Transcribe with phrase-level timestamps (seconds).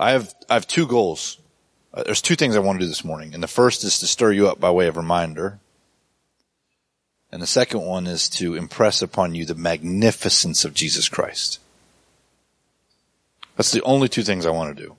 [0.00, 1.38] I have, I have two goals.
[1.92, 3.34] Uh, there's two things I want to do this morning.
[3.34, 5.60] And the first is to stir you up by way of reminder.
[7.30, 11.60] And the second one is to impress upon you the magnificence of Jesus Christ.
[13.56, 14.96] That's the only two things I want to do.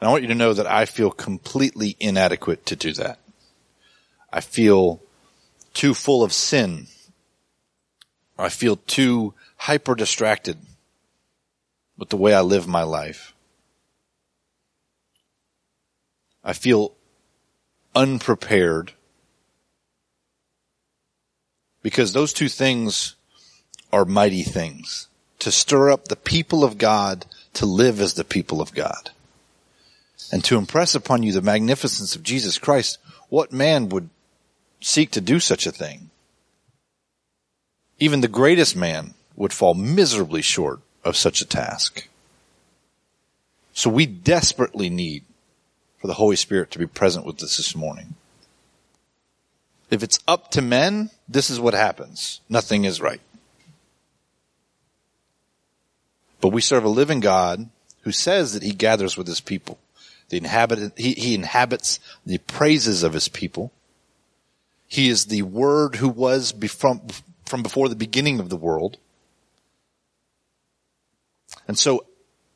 [0.00, 3.20] And I want you to know that I feel completely inadequate to do that.
[4.32, 5.00] I feel
[5.72, 6.88] too full of sin.
[8.36, 10.58] I feel too hyper distracted
[11.96, 13.31] with the way I live my life.
[16.44, 16.92] I feel
[17.94, 18.92] unprepared
[21.82, 23.14] because those two things
[23.92, 28.60] are mighty things to stir up the people of God to live as the people
[28.60, 29.10] of God
[30.32, 32.98] and to impress upon you the magnificence of Jesus Christ.
[33.28, 34.08] What man would
[34.80, 36.10] seek to do such a thing?
[37.98, 42.08] Even the greatest man would fall miserably short of such a task.
[43.74, 45.24] So we desperately need
[46.02, 48.16] for the Holy Spirit to be present with us this morning.
[49.88, 52.40] If it's up to men, this is what happens.
[52.48, 53.20] Nothing is right.
[56.40, 57.68] But we serve a living God
[58.00, 59.78] who says that he gathers with his people.
[60.30, 63.70] The inhabit, he, he inhabits the praises of his people.
[64.88, 67.00] He is the word who was from,
[67.46, 68.98] from before the beginning of the world.
[71.68, 72.06] And so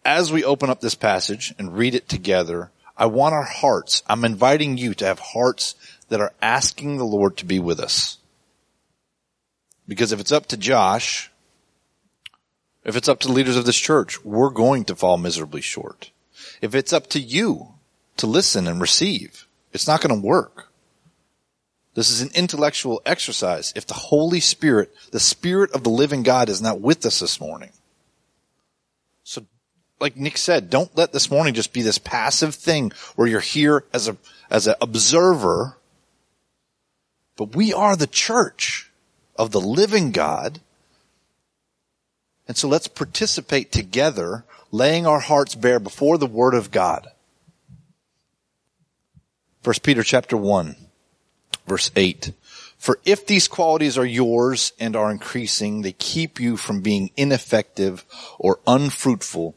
[0.04, 4.24] as we open up this passage and read it together, I want our hearts, I'm
[4.24, 5.74] inviting you to have hearts
[6.08, 8.18] that are asking the Lord to be with us.
[9.86, 11.30] Because if it's up to Josh,
[12.84, 16.10] if it's up to the leaders of this church, we're going to fall miserably short.
[16.60, 17.74] If it's up to you
[18.16, 20.68] to listen and receive, it's not going to work.
[21.94, 23.72] This is an intellectual exercise.
[23.74, 27.40] If the Holy Spirit, the Spirit of the living God is not with us this
[27.40, 27.72] morning.
[29.98, 33.84] Like Nick said, don't let this morning just be this passive thing where you're here
[33.92, 34.16] as a,
[34.50, 35.78] as an observer.
[37.36, 38.90] But we are the church
[39.36, 40.60] of the living God.
[42.48, 47.08] And so let's participate together, laying our hearts bare before the word of God.
[49.62, 50.76] First Peter chapter one,
[51.66, 52.32] verse eight.
[52.78, 58.04] For if these qualities are yours and are increasing, they keep you from being ineffective
[58.38, 59.56] or unfruitful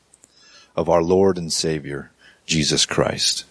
[0.75, 2.11] of our Lord and Savior,
[2.45, 3.45] Jesus Christ.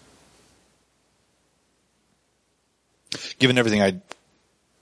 [3.39, 4.01] Given everything I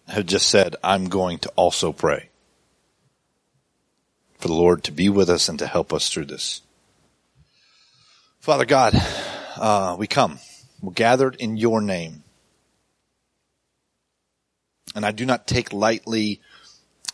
[0.07, 2.29] have just said, I'm going to also pray
[4.37, 6.61] for the Lord to be with us and to help us through this.
[8.39, 8.93] Father God,
[9.57, 10.39] uh, we come.
[10.81, 12.23] We're gathered in your name.
[14.95, 16.41] And I do not take lightly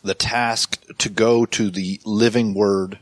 [0.02, 3.00] the task to go to the living word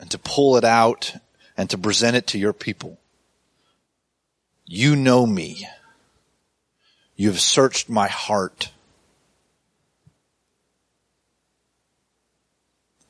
[0.00, 1.14] and to pull it out
[1.56, 2.98] and to present it to your people.
[4.66, 5.68] You know me.
[7.16, 8.70] You've searched my heart.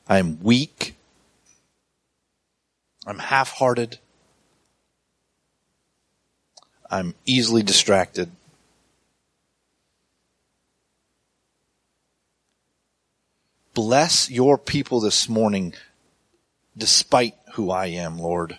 [0.09, 0.95] I am weak.
[3.07, 3.97] I'm half-hearted.
[6.89, 8.29] I'm easily distracted.
[13.73, 15.73] Bless your people this morning
[16.77, 18.57] despite who I am, Lord.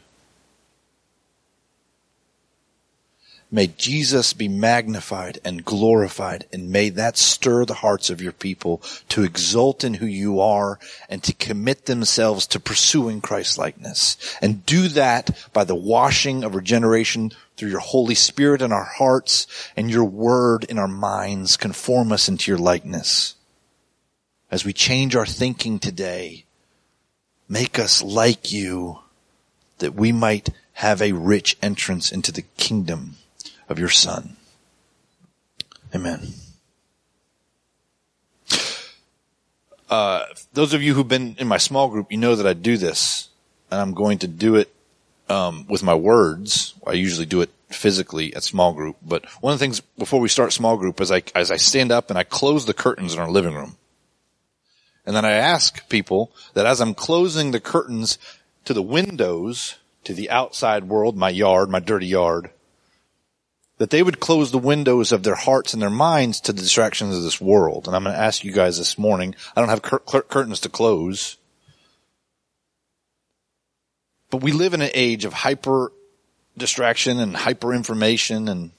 [3.54, 8.80] May Jesus be magnified and glorified and may that stir the hearts of your people
[9.10, 10.78] to exult in who you are
[11.10, 16.54] and to commit themselves to pursuing Christ likeness and do that by the washing of
[16.54, 22.10] regeneration through your Holy Spirit in our hearts and your word in our minds conform
[22.10, 23.34] us into your likeness.
[24.50, 26.46] As we change our thinking today,
[27.52, 29.00] Make us like you
[29.76, 33.16] that we might have a rich entrance into the kingdom
[33.68, 34.38] of your son.
[35.94, 36.28] Amen.
[39.90, 42.78] Uh, those of you who've been in my small group, you know that I do
[42.78, 43.28] this
[43.70, 44.74] and I'm going to do it,
[45.28, 46.72] um, with my words.
[46.86, 50.30] I usually do it physically at small group, but one of the things before we
[50.30, 53.20] start small group is I, as I stand up and I close the curtains in
[53.20, 53.76] our living room.
[55.04, 58.18] And then I ask people that as I'm closing the curtains
[58.64, 62.50] to the windows to the outside world, my yard, my dirty yard,
[63.78, 67.16] that they would close the windows of their hearts and their minds to the distractions
[67.16, 67.86] of this world.
[67.86, 70.60] And I'm going to ask you guys this morning, I don't have cur- cur- curtains
[70.60, 71.36] to close,
[74.30, 75.92] but we live in an age of hyper
[76.56, 78.72] distraction and hyper information and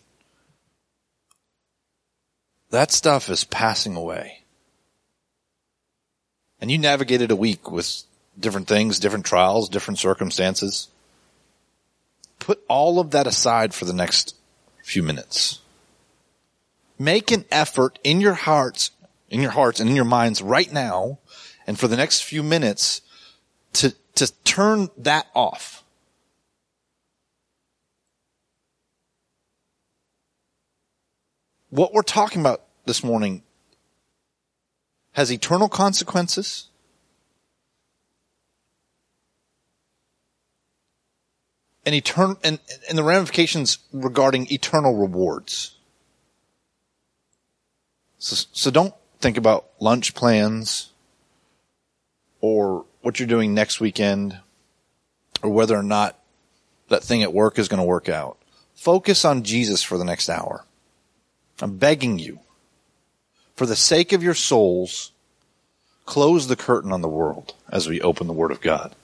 [2.70, 4.43] that stuff is passing away.
[6.64, 8.04] And you navigated a week with
[8.40, 10.88] different things, different trials, different circumstances.
[12.40, 14.34] Put all of that aside for the next
[14.82, 15.60] few minutes.
[16.98, 18.92] Make an effort in your hearts,
[19.30, 21.20] in your hearts and in your minds right now
[21.68, 23.02] and for the next few minutes
[23.74, 25.84] to, to turn that off.
[31.72, 33.43] What we're talking about this morning
[35.14, 36.68] has eternal consequences.
[41.86, 45.76] And eternal, and, and the ramifications regarding eternal rewards.
[48.20, 50.92] So, so don't think about lunch plans
[52.40, 54.40] or what you're doing next weekend
[55.42, 56.18] or whether or not
[56.88, 58.38] that thing at work is going to work out.
[58.76, 60.66] Focus on Jesus for the next hour.
[61.62, 62.40] I'm begging you
[63.56, 65.12] for the sake of your souls,
[66.06, 68.96] close the curtain on the world as we open the Word of God.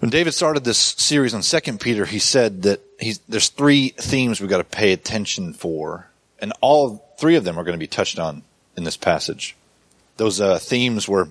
[0.00, 2.80] When David started this series on Second Peter, he said that
[3.26, 6.08] there's three themes we've got to pay attention for,
[6.38, 8.42] and all three of them are going to be touched on
[8.76, 9.56] in this passage.
[10.16, 11.28] Those uh, themes were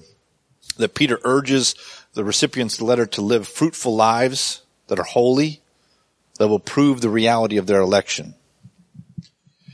[0.78, 1.76] that Peter urges
[2.14, 5.62] the recipients letter to live fruitful lives that are holy,
[6.38, 8.36] that will prove the reality of their election.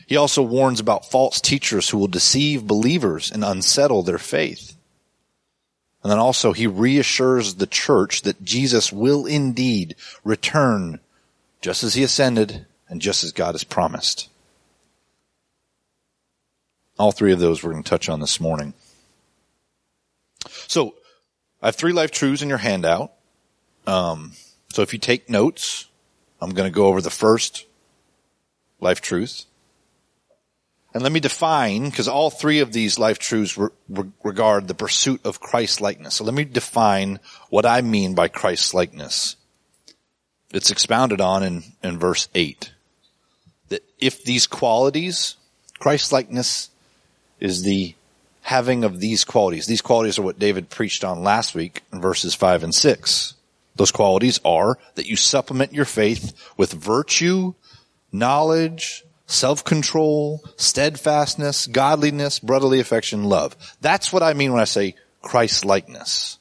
[0.08, 4.76] He also warns about false teachers who will deceive believers and unsettle their faith.
[6.02, 11.00] And then also he reassures the church that Jesus will indeed return
[11.62, 14.30] just as he ascended and just as God has promised.
[16.98, 18.74] All three of those we're going to touch on this morning.
[20.68, 20.96] So
[21.62, 23.14] I have three life truths in your handout.
[23.86, 24.34] Um,
[24.70, 25.89] so if you take notes,
[26.42, 27.66] I'm going to go over the first
[28.80, 29.46] life truth.
[30.94, 34.74] And let me define, because all three of these life truths re- re- regard the
[34.74, 36.16] pursuit of Christ likeness.
[36.16, 37.20] So let me define
[37.50, 39.36] what I mean by Christ likeness.
[40.52, 42.72] It's expounded on in, in verse 8.
[43.70, 45.36] That if these qualities,
[45.78, 46.72] Christ likeness
[47.40, 47.94] is the
[48.42, 49.68] having of these qualities.
[49.68, 53.36] These qualities are what David preached on last week in verses 5 and 6.
[53.80, 57.54] Those qualities are that you supplement your faith with virtue,
[58.12, 63.56] knowledge, self-control, steadfastness, godliness, brotherly affection, love.
[63.80, 66.40] That's what I mean when I say Christ-likeness.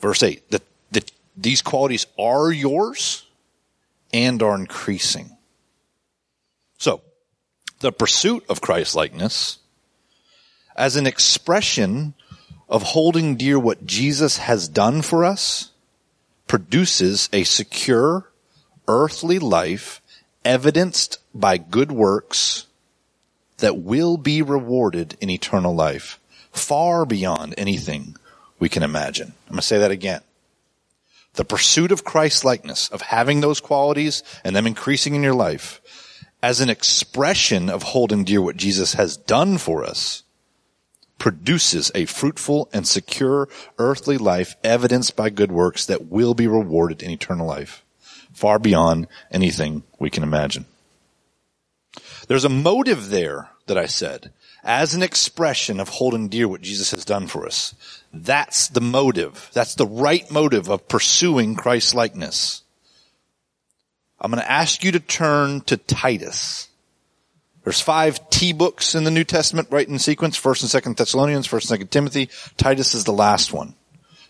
[0.00, 3.24] Verse 8, that, that these qualities are yours
[4.12, 5.30] and are increasing.
[6.78, 7.02] So,
[7.78, 9.58] the pursuit of Christ-likeness
[10.74, 12.14] as an expression
[12.68, 15.70] of holding dear what Jesus has done for us
[16.46, 18.30] produces a secure
[18.88, 20.00] earthly life
[20.44, 22.66] evidenced by good works
[23.58, 26.20] that will be rewarded in eternal life
[26.52, 28.16] far beyond anything
[28.58, 29.28] we can imagine.
[29.46, 30.20] I'm going to say that again.
[31.34, 35.80] The pursuit of Christ likeness, of having those qualities and them increasing in your life
[36.42, 40.23] as an expression of holding dear what Jesus has done for us
[41.24, 47.02] produces a fruitful and secure earthly life evidenced by good works that will be rewarded
[47.02, 47.82] in eternal life,
[48.34, 50.66] far beyond anything we can imagine.
[52.28, 56.90] There's a motive there that I said as an expression of holding dear what Jesus
[56.90, 57.74] has done for us.
[58.12, 59.48] That's the motive.
[59.54, 62.64] That's the right motive of pursuing Christ likeness.
[64.20, 66.68] I'm going to ask you to turn to Titus.
[67.64, 71.48] There's five T books in the New Testament right in sequence, 1st and 2nd Thessalonians,
[71.48, 72.28] 1st and 2nd Timothy.
[72.56, 73.74] Titus is the last one.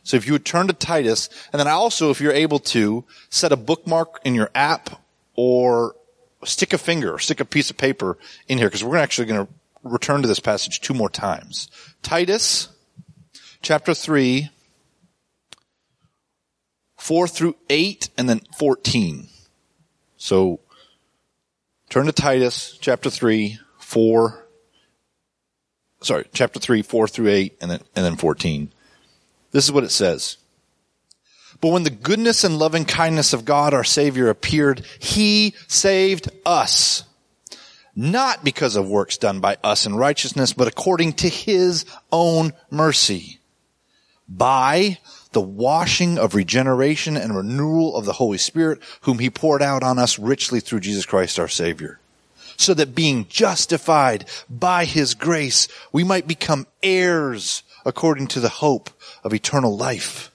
[0.04, 3.52] So if you would turn to Titus, and then also if you're able to, set
[3.52, 5.00] a bookmark in your app
[5.34, 5.96] or
[6.44, 9.52] stick a finger stick a piece of paper in here, because we're actually going to
[9.82, 11.68] return to this passage two more times.
[12.02, 12.68] Titus,
[13.62, 14.50] chapter 3,
[16.98, 19.28] 4 through 8, and then 14.
[20.16, 20.60] So
[21.94, 24.46] Turn to Titus chapter 3, 4,
[26.02, 28.72] sorry, chapter 3, 4 through 8, and then, and then 14.
[29.52, 30.38] This is what it says.
[31.60, 37.04] But when the goodness and loving kindness of God our Savior appeared, He saved us,
[37.94, 43.38] not because of works done by us in righteousness, but according to his own mercy.
[44.28, 44.98] By
[45.34, 49.98] the washing of regeneration and renewal of the Holy Spirit, whom he poured out on
[49.98, 52.00] us richly through Jesus Christ our Savior.
[52.56, 58.90] So that being justified by his grace, we might become heirs according to the hope
[59.22, 60.30] of eternal life.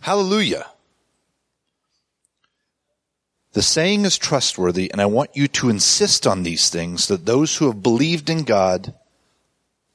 [0.00, 0.66] Hallelujah.
[3.52, 7.56] The saying is trustworthy, and I want you to insist on these things that those
[7.56, 8.94] who have believed in God,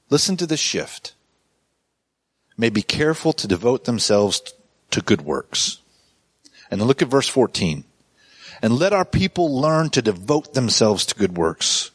[0.09, 1.14] listen to the shift,
[2.57, 4.41] may be careful to devote themselves
[4.91, 5.79] to good works.
[6.71, 7.83] And look at verse 14.
[8.61, 11.91] And let our people learn to devote themselves to good works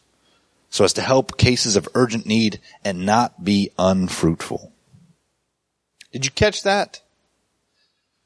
[0.68, 4.72] so as to help cases of urgent need and not be unfruitful.
[6.12, 7.00] Did you catch that?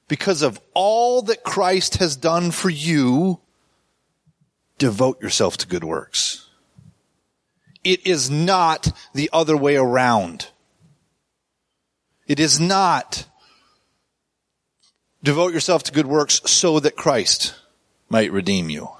[0.08, 3.40] because of all that Christ has done for you,
[4.78, 6.48] devote yourself to good works.
[7.82, 10.48] It is not the other way around.
[12.26, 13.26] It is not
[15.22, 17.54] devote yourself to good works so that Christ
[18.08, 18.90] might redeem you.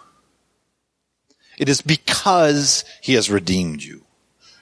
[1.59, 4.03] It is because he has redeemed you.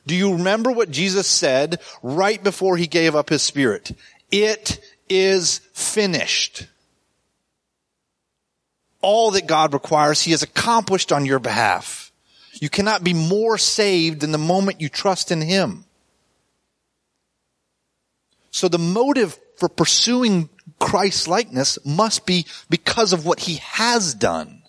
[0.07, 3.93] Do you remember what Jesus said right before he gave up his spirit?
[4.31, 6.67] It is finished.
[9.01, 12.13] All that God requires, He has accomplished on your behalf.
[12.61, 15.85] You cannot be more saved than the moment you trust in Him.
[18.53, 24.63] So the motive for pursuing Christ's likeness must be because of what He has done.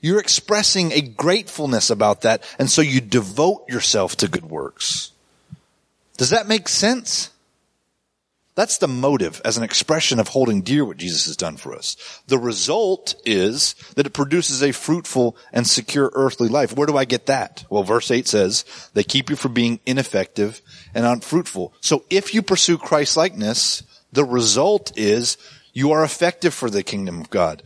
[0.00, 5.12] You're expressing a gratefulness about that, and so you devote yourself to good works.
[6.18, 7.30] Does that make sense?
[8.56, 11.94] That's the motive as an expression of holding dear what Jesus has done for us.
[12.26, 16.74] The result is that it produces a fruitful and secure earthly life.
[16.74, 17.66] Where do I get that?
[17.68, 20.62] Well, verse 8 says, they keep you from being ineffective
[20.94, 21.74] and unfruitful.
[21.82, 25.36] So if you pursue Christ likeness, the result is
[25.74, 27.62] you are effective for the kingdom of God.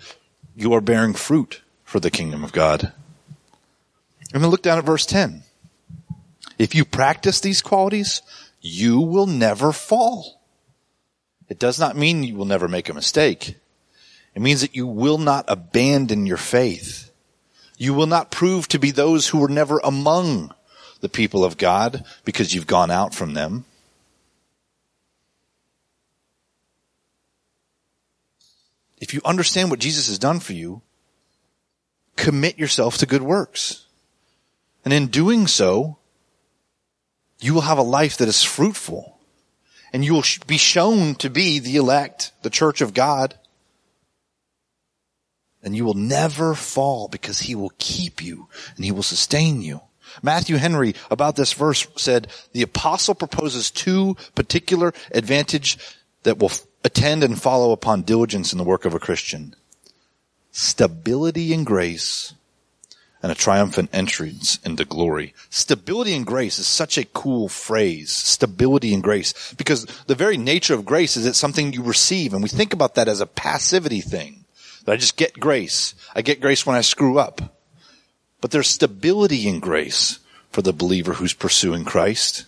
[0.56, 2.92] You are bearing fruit for the kingdom of God.
[4.34, 5.44] And then look down at verse 10.
[6.58, 8.22] If you practice these qualities,
[8.60, 10.39] you will never fall.
[11.50, 13.56] It does not mean you will never make a mistake.
[14.36, 17.10] It means that you will not abandon your faith.
[17.76, 20.54] You will not prove to be those who were never among
[21.00, 23.64] the people of God because you've gone out from them.
[29.00, 30.82] If you understand what Jesus has done for you,
[32.14, 33.86] commit yourself to good works.
[34.84, 35.96] And in doing so,
[37.40, 39.19] you will have a life that is fruitful
[39.92, 43.34] and you will be shown to be the elect, the church of God.
[45.62, 49.80] And you will never fall because he will keep you and he will sustain you.
[50.22, 55.78] Matthew Henry about this verse said, the apostle proposes two particular advantage
[56.22, 56.50] that will
[56.84, 59.54] attend and follow upon diligence in the work of a Christian.
[60.50, 62.34] Stability and grace
[63.22, 65.34] and a triumphant entrance into glory.
[65.50, 68.10] Stability and grace is such a cool phrase.
[68.10, 69.54] Stability and grace.
[69.54, 72.94] Because the very nature of grace is it's something you receive and we think about
[72.94, 74.44] that as a passivity thing.
[74.84, 75.94] That I just get grace.
[76.14, 77.56] I get grace when I screw up.
[78.40, 80.18] But there's stability in grace
[80.50, 82.46] for the believer who's pursuing Christ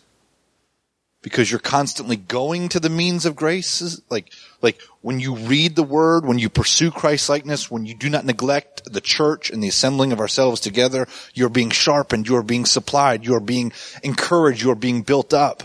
[1.22, 4.00] because you're constantly going to the means of grace.
[4.10, 8.10] Like, like when you read the word, when you pursue Christ likeness, when you do
[8.10, 12.66] not neglect the church and the assembling of ourselves together, you're being sharpened, you're being
[12.66, 15.62] supplied, you're being encouraged, you're being built up.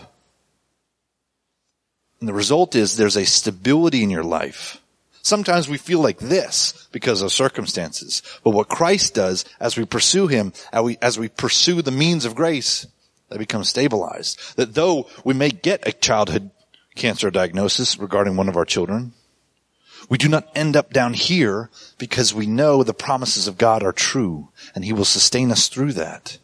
[2.20, 4.80] And the result is there's a stability in your life.
[5.22, 8.22] Sometimes we feel like this because of circumstances.
[8.44, 12.24] But what Christ does as we pursue Him, as we, as we pursue the means
[12.24, 12.86] of grace,
[13.28, 14.56] they become stabilized.
[14.56, 16.50] That though we may get a childhood
[16.94, 19.12] cancer diagnosis regarding one of our children,
[20.08, 23.92] we do not end up down here because we know the promises of God are
[23.92, 26.38] true and He will sustain us through that.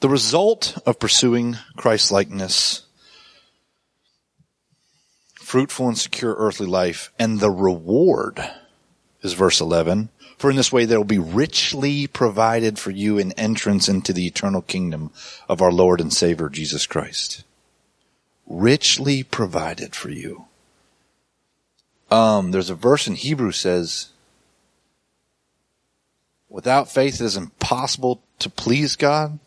[0.00, 2.82] The result of pursuing Christ likeness,
[5.36, 8.44] fruitful and secure earthly life, and the reward
[9.22, 13.32] is verse 11 for in this way there will be richly provided for you an
[13.32, 15.10] entrance into the eternal kingdom
[15.48, 17.44] of our Lord and Savior Jesus Christ.
[18.46, 20.46] Richly provided for you.
[22.10, 24.10] Um, there's a verse in Hebrew says,
[26.48, 29.38] without faith it is impossible to please God.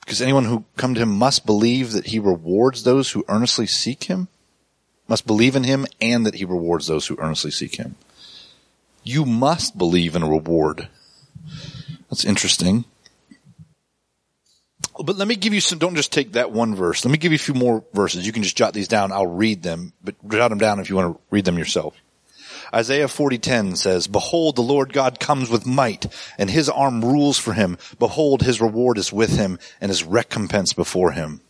[0.00, 4.04] Because anyone who come to him must believe that he rewards those who earnestly seek
[4.04, 4.28] him.
[5.08, 7.96] Must believe in him and that he rewards those who earnestly seek him.
[9.02, 10.88] You must believe in a reward.
[12.08, 12.84] That's interesting.
[15.02, 17.04] But let me give you some, don't just take that one verse.
[17.04, 18.26] Let me give you a few more verses.
[18.26, 19.12] You can just jot these down.
[19.12, 21.94] I'll read them, but jot them down if you want to read them yourself.
[22.72, 26.06] Isaiah 40:10 says, "Behold, the Lord God comes with might,
[26.38, 27.78] and his arm rules for him.
[27.98, 31.40] Behold, his reward is with him, and his recompense before him."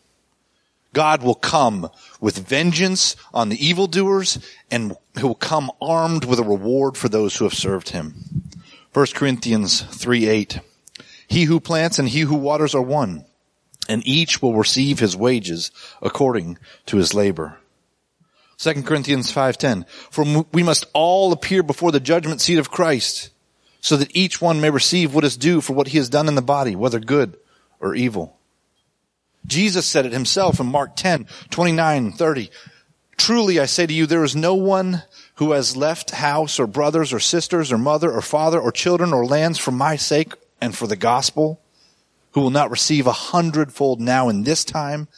[0.95, 4.39] God will come with vengeance on the evildoers,
[4.71, 8.15] and he will come armed with a reward for those who have served him.
[8.95, 10.61] 1 Corinthians 3:8
[11.27, 13.27] He who plants and he who waters are one,
[13.89, 15.71] and each will receive his wages
[16.01, 17.59] according to his labor.
[18.57, 23.31] 2 Corinthians 5:10 For we must all appear before the judgment seat of Christ
[23.81, 26.37] so that each one may receive what is due for what he has done in
[26.37, 27.37] the body whether good
[27.81, 28.39] or evil.
[29.47, 32.51] Jesus said it himself in Mark 10, 29, 30.
[33.17, 35.03] Truly I say to you, there is no one
[35.37, 39.27] who has left house or brothers or sisters or mother or father or children or
[39.27, 41.61] lands for my sake and for the gospel
[42.33, 45.09] who will not receive a hundredfold now in this time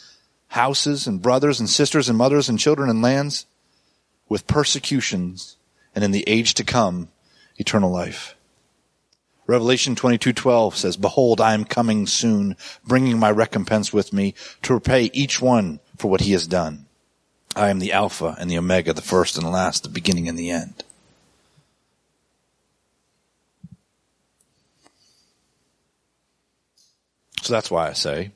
[0.49, 3.47] houses and brothers and sisters and mothers and children and lands
[4.29, 5.57] with persecutions
[5.95, 7.09] and in the age to come
[7.57, 8.36] eternal life.
[9.47, 15.11] Revelation 22:12 says, "Behold, I am coming soon, bringing my recompense with me to repay
[15.13, 16.87] each one for what he has done.
[17.55, 20.39] I am the Alpha and the Omega, the first and the last, the beginning and
[20.39, 20.83] the end."
[27.43, 28.33] So that's why I say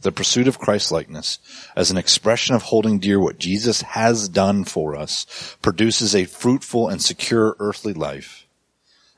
[0.00, 1.38] the pursuit of Christlikeness
[1.76, 5.24] as an expression of holding dear what Jesus has done for us
[5.62, 8.46] produces a fruitful and secure earthly life,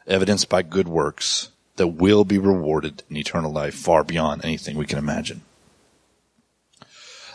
[0.06, 4.86] evidenced by good works that will be rewarded in eternal life far beyond anything we
[4.86, 5.42] can imagine.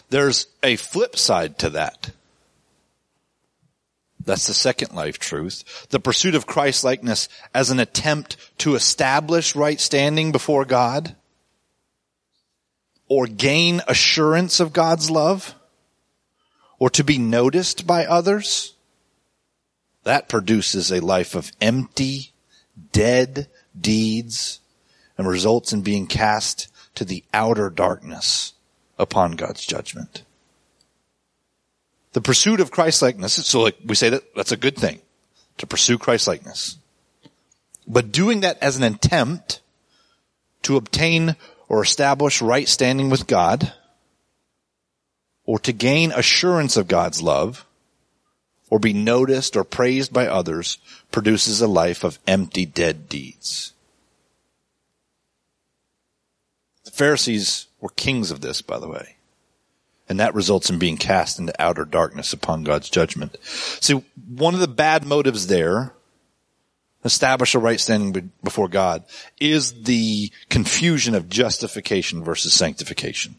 [0.10, 2.12] There's a flip side to that.
[4.24, 5.88] That's the second life truth.
[5.90, 11.16] The pursuit of Christ likeness as an attempt to establish right standing before God
[13.08, 15.56] or gain assurance of God's love
[16.82, 18.74] or to be noticed by others,
[20.04, 22.32] that produces a life of empty,
[22.92, 23.48] dead
[23.80, 24.60] deeds
[25.18, 28.54] and results in being cast to the outer darkness
[28.98, 30.24] upon God's judgment.
[32.14, 35.00] The pursuit of Christlikeness, so like we say that that's a good thing
[35.58, 36.78] to pursue Christlikeness.
[37.88, 39.62] But doing that as an attempt
[40.64, 41.36] to obtain
[41.68, 43.74] or establish right standing with God,
[45.46, 47.66] or to gain assurance of God's love,
[48.70, 50.78] or be noticed or praised by others,
[51.12, 53.74] produces a life of empty, dead deeds.
[56.86, 59.16] The Pharisees were kings of this, by the way.
[60.10, 63.38] And that results in being cast into outer darkness upon God's judgment.
[63.44, 65.94] See, one of the bad motives there
[67.06, 69.04] establish a right standing before God
[69.40, 73.36] is the confusion of justification versus sanctification.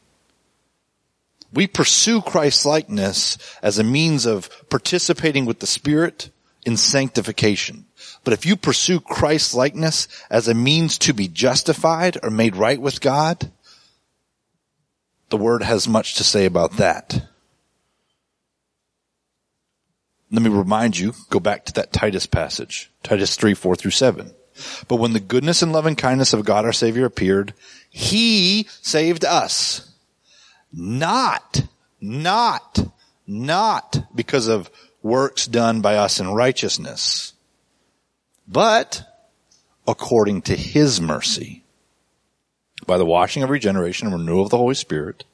[1.53, 6.31] We pursue Christ's likeness as a means of participating with the Spirit
[6.65, 7.87] in sanctification.
[8.25, 12.81] But if you pursue Christ's likeness as a means to be justified or made right
[12.81, 13.51] with God,
[15.31, 17.27] the word has much to say about that.
[20.31, 24.33] Let me remind you, go back to that Titus passage, Titus 3, 4 through 7.
[24.89, 27.55] But when the goodness and loving kindness of God our Savior appeared,
[27.91, 29.91] He saved us.
[30.73, 31.65] Not,
[32.01, 32.81] not,
[33.27, 34.71] not because of
[35.03, 37.33] works done by us in righteousness,
[38.47, 39.03] but
[39.87, 41.65] according to His mercy,
[42.87, 45.25] by the washing of regeneration and renewal of the Holy Spirit,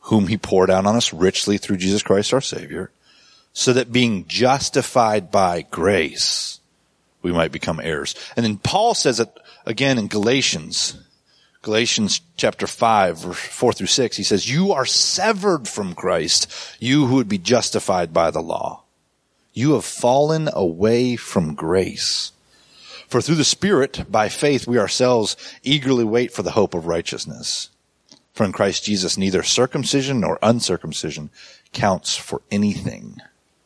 [0.00, 2.90] whom He poured out on us richly through Jesus Christ our Savior,
[3.52, 6.60] so that being justified by grace,
[7.22, 8.14] we might become heirs.
[8.36, 9.28] And then Paul says it
[9.66, 10.96] again in Galatians,
[11.62, 14.16] Galatians chapter 5, verse 4 through 6.
[14.16, 18.84] He says, you are severed from Christ, you who would be justified by the law.
[19.52, 22.32] You have fallen away from grace.
[23.08, 27.70] For through the Spirit, by faith, we ourselves eagerly wait for the hope of righteousness.
[28.32, 31.30] For in Christ Jesus, neither circumcision nor uncircumcision
[31.72, 33.20] counts for anything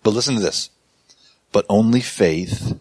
[0.05, 0.71] but listen to this.
[1.51, 2.79] But only faith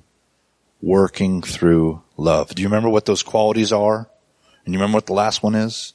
[0.81, 2.53] working through love.
[2.53, 4.09] Do you remember what those qualities are?
[4.65, 5.93] And you remember what the last one is?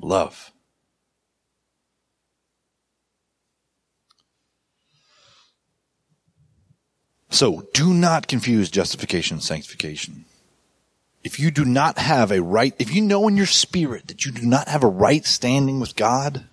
[0.00, 0.52] Love.
[7.32, 10.26] So do not confuse justification and sanctification.
[11.24, 14.32] If you do not have a right, if you know in your spirit that you
[14.32, 16.44] do not have a right standing with God,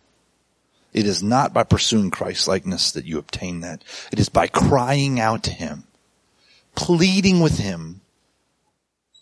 [0.93, 3.83] It is not by pursuing Christ likeness that you obtain that.
[4.11, 5.83] It is by crying out to Him,
[6.75, 8.01] pleading with Him,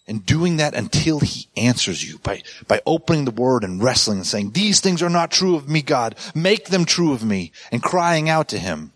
[0.07, 4.27] and doing that until He answers you by, by opening the Word and wrestling and
[4.27, 6.15] saying, these things are not true of me, God.
[6.33, 8.93] Make them true of me and crying out to Him.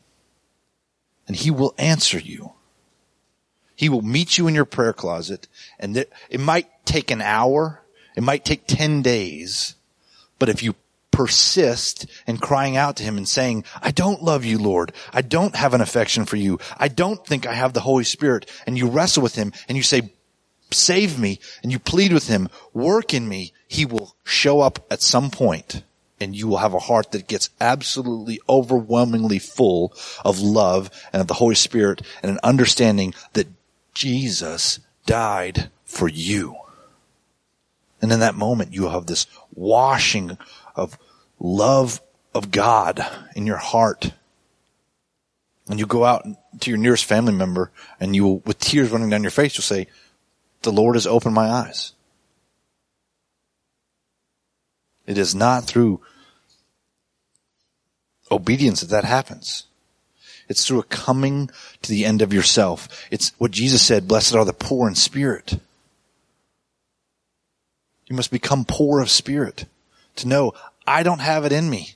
[1.31, 2.51] And He will answer you.
[3.73, 5.47] He will meet you in your prayer closet
[5.79, 7.81] and it might take an hour.
[8.17, 9.75] It might take 10 days.
[10.39, 10.75] But if you
[11.09, 14.91] persist in crying out to him and saying, I don't love you, Lord.
[15.13, 16.59] I don't have an affection for you.
[16.77, 18.51] I don't think I have the Holy Spirit.
[18.67, 20.11] And you wrestle with him and you say,
[20.71, 21.39] save me.
[21.63, 23.53] And you plead with him, work in me.
[23.69, 25.81] He will show up at some point
[26.21, 31.27] and you will have a heart that gets absolutely overwhelmingly full of love and of
[31.27, 33.47] the Holy Spirit and an understanding that
[33.93, 36.55] Jesus died for you.
[38.01, 40.37] And in that moment, you have this washing
[40.75, 40.97] of
[41.39, 42.01] love
[42.33, 43.05] of God
[43.35, 44.13] in your heart.
[45.67, 46.25] And you go out
[46.59, 49.63] to your nearest family member and you, will, with tears running down your face, you'll
[49.63, 49.87] say,
[50.61, 51.93] the Lord has opened my eyes.
[55.05, 56.01] It is not through
[58.29, 59.65] obedience that that happens.
[60.47, 61.49] It's through a coming
[61.81, 63.07] to the end of yourself.
[63.09, 65.59] It's what Jesus said, blessed are the poor in spirit.
[68.07, 69.65] You must become poor of spirit
[70.17, 70.53] to know
[70.85, 71.95] I don't have it in me.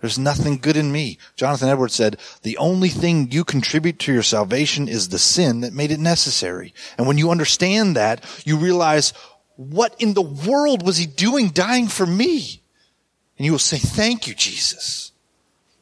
[0.00, 1.18] There's nothing good in me.
[1.36, 5.72] Jonathan Edwards said, the only thing you contribute to your salvation is the sin that
[5.72, 6.74] made it necessary.
[6.96, 9.14] And when you understand that, you realize,
[9.56, 12.60] what in the world was he doing dying for me?
[13.38, 15.12] And you will say, thank you, Jesus.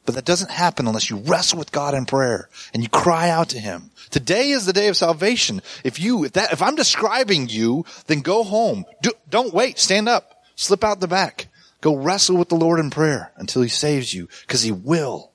[0.07, 3.51] But that doesn't happen unless you wrestle with God in prayer and you cry out
[3.51, 3.91] to Him.
[4.11, 5.63] Today is the day of salvation.
[5.83, 8.85] If you, if that, if I'm describing you, then go home.
[9.01, 9.79] Do, don't wait.
[9.79, 10.45] Stand up.
[10.57, 11.49] Slip out the back.
[11.81, 15.31] Go wrestle with the Lord in prayer until He saves you, because He will.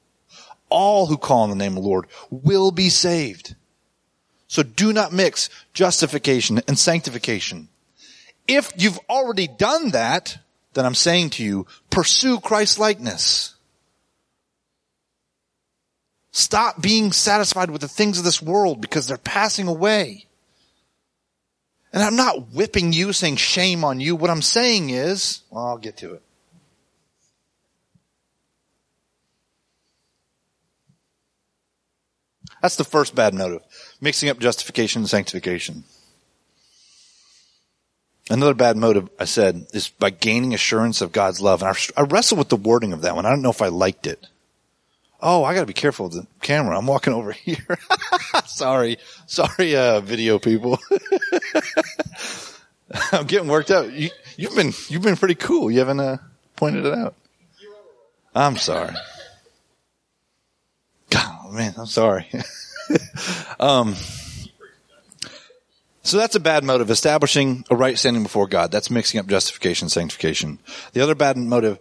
[0.70, 3.56] All who call on the name of the Lord will be saved.
[4.48, 7.70] So do not mix justification and sanctification.
[8.50, 10.40] If you've already done that,
[10.74, 13.54] then I'm saying to you, pursue Christ likeness.
[16.32, 20.26] Stop being satisfied with the things of this world because they're passing away.
[21.94, 24.16] And I'm not whipping you saying shame on you.
[24.16, 26.24] What I'm saying is, well, I'll get to it.
[32.64, 33.62] That's the first bad motive.
[34.02, 35.84] Mixing up justification and sanctification.
[38.30, 41.64] Another bad motive, I said, is by gaining assurance of God's love.
[41.64, 43.26] And I, I wrestle with the wording of that one.
[43.26, 44.28] I don't know if I liked it.
[45.22, 46.78] Oh, I gotta be careful with the camera.
[46.78, 47.80] I'm walking over here.
[48.46, 48.98] sorry.
[49.26, 50.80] Sorry, uh, video people.
[53.12, 53.88] I'm getting worked up.
[53.92, 54.10] You,
[54.44, 55.70] have been, you've been pretty cool.
[55.72, 56.18] You haven't, uh,
[56.56, 57.16] pointed it out.
[58.36, 58.94] I'm sorry.
[61.10, 62.28] God, man, I'm sorry.
[63.60, 63.96] um,
[66.04, 66.90] so that's a bad motive.
[66.90, 68.72] Establishing a right standing before God.
[68.72, 70.60] That's mixing up justification and sanctification.
[70.94, 71.80] The other bad motive,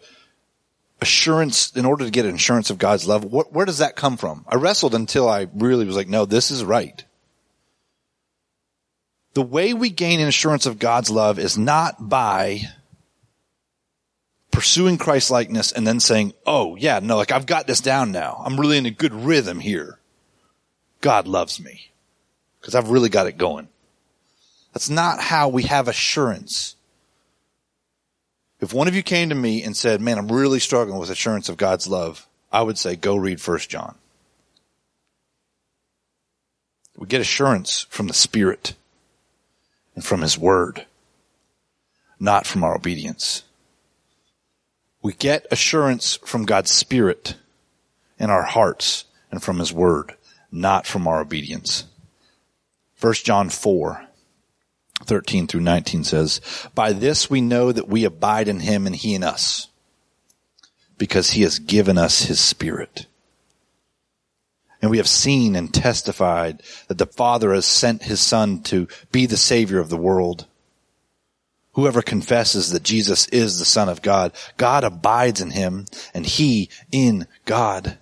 [1.00, 4.44] assurance, in order to get assurance of God's love, what, where does that come from?
[4.48, 7.04] I wrestled until I really was like, no, this is right.
[9.34, 12.62] The way we gain an assurance of God's love is not by
[14.50, 18.42] pursuing Christ likeness and then saying, oh yeah, no, like I've got this down now.
[18.44, 20.00] I'm really in a good rhythm here.
[21.00, 21.92] God loves me
[22.60, 23.68] because I've really got it going.
[24.78, 26.76] That's not how we have assurance.
[28.60, 31.48] If one of you came to me and said, man, I'm really struggling with assurance
[31.48, 33.96] of God's love, I would say, go read First John.
[36.96, 38.74] We get assurance from the Spirit
[39.96, 40.86] and from His Word,
[42.20, 43.42] not from our obedience.
[45.02, 47.34] We get assurance from God's Spirit
[48.16, 50.14] in our hearts and from His Word,
[50.52, 51.82] not from our obedience.
[52.94, 54.04] First John 4,
[55.04, 56.40] 13 through 19 says,
[56.74, 59.68] By this we know that we abide in him and he in us,
[60.96, 63.06] because he has given us his spirit.
[64.80, 69.26] And we have seen and testified that the Father has sent his Son to be
[69.26, 70.46] the Savior of the world.
[71.72, 76.70] Whoever confesses that Jesus is the Son of God, God abides in him and he
[76.92, 77.98] in God.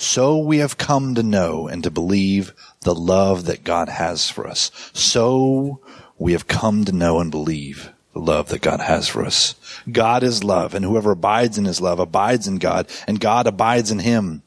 [0.00, 4.46] So we have come to know and to believe the love that God has for
[4.46, 4.70] us.
[4.94, 5.82] So
[6.18, 9.54] we have come to know and believe the love that God has for us.
[9.92, 13.90] God is love, and whoever abides in his love abides in God, and God abides
[13.90, 14.42] in him.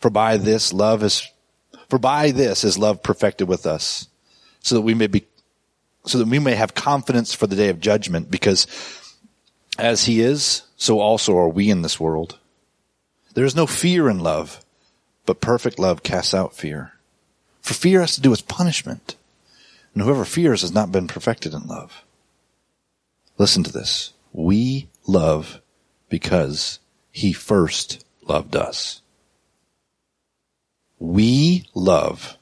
[0.00, 1.24] For by this love is,
[1.88, 4.08] for by this is love perfected with us,
[4.58, 5.24] so that we may be,
[6.04, 8.66] so that we may have confidence for the day of judgment, because
[9.78, 12.40] as he is, so also are we in this world.
[13.34, 14.64] There is no fear in love,
[15.26, 16.92] but perfect love casts out fear.
[17.60, 19.16] For fear has to do with punishment,
[19.94, 22.04] and whoever fears has not been perfected in love.
[23.38, 24.12] Listen to this.
[24.32, 25.60] We love
[26.08, 26.78] because
[27.10, 29.00] he first loved us.
[30.98, 32.36] We love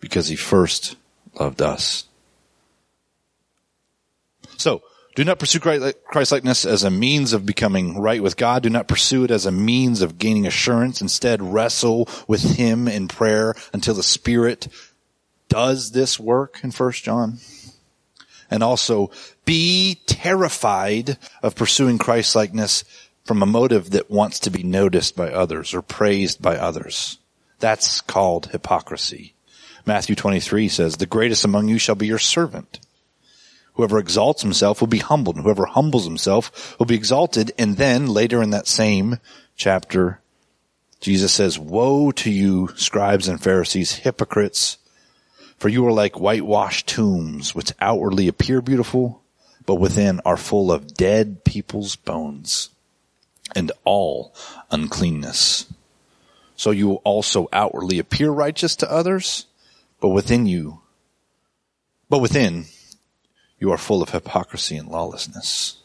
[0.00, 0.96] because he first
[1.38, 2.04] loved us.
[4.56, 4.82] So,
[5.14, 8.62] do not pursue Christ-likeness as a means of becoming right with God.
[8.62, 11.00] Do not pursue it as a means of gaining assurance.
[11.00, 14.68] Instead, wrestle with Him in prayer until the Spirit
[15.48, 17.38] does this work in 1 John.
[18.50, 19.10] And also,
[19.44, 22.84] be terrified of pursuing Christ-likeness
[23.24, 27.18] from a motive that wants to be noticed by others or praised by others.
[27.58, 29.34] That's called hypocrisy.
[29.86, 32.80] Matthew 23 says, the greatest among you shall be your servant.
[33.74, 37.52] Whoever exalts himself will be humbled, and whoever humbles himself will be exalted.
[37.58, 39.18] And then later in that same
[39.56, 40.20] chapter,
[41.00, 44.76] Jesus says, woe to you, scribes and Pharisees, hypocrites,
[45.56, 49.22] for you are like whitewashed tombs, which outwardly appear beautiful,
[49.66, 52.70] but within are full of dead people's bones
[53.54, 54.34] and all
[54.70, 55.66] uncleanness.
[56.56, 59.46] So you also outwardly appear righteous to others,
[60.00, 60.80] but within you,
[62.08, 62.66] but within
[63.60, 65.76] you are full of hypocrisy and lawlessness.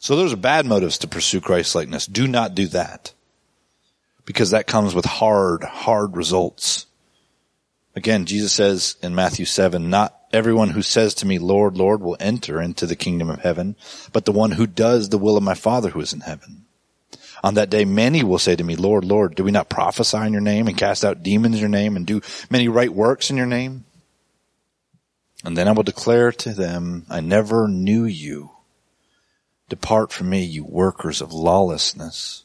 [0.00, 2.06] So those are bad motives to pursue Christ-likeness.
[2.06, 3.12] Do not do that.
[4.26, 6.86] Because that comes with hard, hard results.
[7.96, 12.16] Again, Jesus says in Matthew 7, not everyone who says to me, Lord, Lord, will
[12.20, 13.76] enter into the kingdom of heaven,
[14.12, 16.66] but the one who does the will of my Father who is in heaven.
[17.42, 20.32] On that day, many will say to me, Lord, Lord, do we not prophesy in
[20.32, 23.36] your name and cast out demons in your name and do many right works in
[23.36, 23.84] your name?
[25.44, 28.50] And then I will declare to them, I never knew you.
[29.68, 32.44] Depart from me, you workers of lawlessness.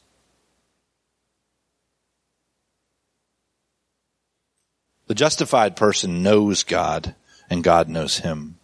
[5.08, 7.14] The justified person knows God
[7.50, 8.58] and God knows him.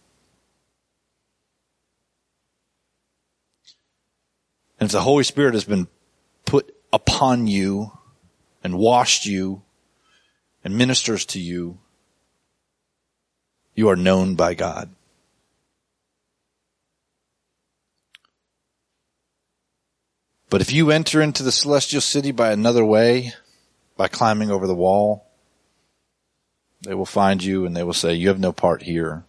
[4.79, 5.87] And if the Holy Spirit has been
[6.45, 7.91] put upon you
[8.63, 9.61] and washed you
[10.63, 11.79] and ministers to you,
[13.75, 14.89] you are known by God.
[20.49, 23.33] But if you enter into the celestial city by another way,
[23.97, 25.25] by climbing over the wall,
[26.81, 29.23] they will find you and they will say, you have no part here.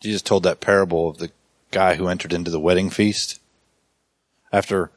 [0.00, 1.30] Jesus told that parable of the
[1.70, 3.40] guy who entered into the wedding feast
[4.52, 4.90] after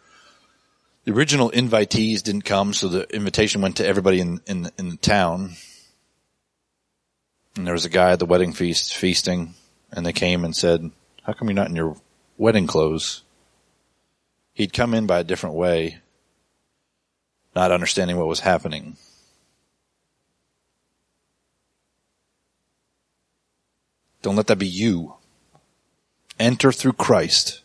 [1.03, 4.97] the original invitees didn't come, so the invitation went to everybody in, in, in the
[4.97, 5.51] town.
[7.55, 9.55] And there was a guy at the wedding feast feasting,
[9.91, 10.91] and they came and said,
[11.23, 11.97] how come you're not in your
[12.37, 13.23] wedding clothes?
[14.53, 15.99] He'd come in by a different way,
[17.55, 18.97] not understanding what was happening.
[24.21, 25.15] Don't let that be you.
[26.39, 27.61] Enter through Christ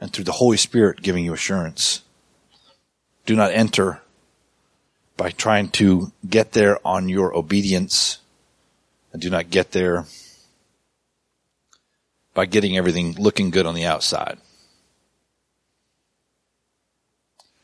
[0.00, 2.02] and through the Holy Spirit giving you assurance.
[3.26, 4.02] Do not enter
[5.16, 8.18] by trying to get there on your obedience
[9.14, 10.06] and do not get there
[12.34, 14.38] by getting everything looking good on the outside.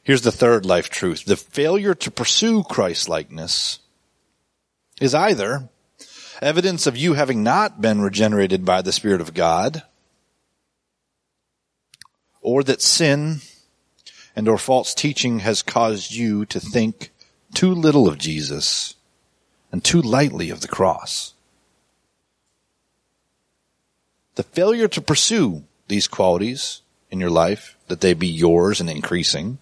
[0.05, 1.25] Here's the third life truth.
[1.25, 3.81] The failure to pursue Christ likeness
[5.01, 5.69] is either
[6.41, 9.83] evidence of you having not been regenerated by the Spirit of God,
[12.41, 13.41] or that sin
[14.37, 17.11] and or false teaching has caused you to think
[17.55, 18.95] too little of Jesus
[19.73, 21.35] and too lightly of the cross.
[24.37, 29.59] The failure to pursue these qualities in your life, that they be yours and increasing,